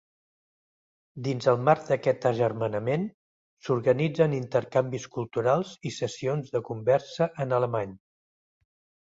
[1.25, 3.03] Dins el marc d'aquest agermanament,
[3.67, 7.95] s'organitzen intercanvis culturals i sessions de conversa en alemany.